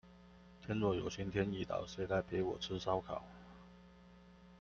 [0.65, 3.23] 天若有情天亦老，誰來陪我吃燒烤